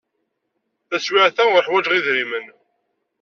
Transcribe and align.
Taswiɛt-a, 0.89 1.43
ur 1.55 1.63
ḥwajeɣ 1.67 1.93
idrimen. 1.93 2.45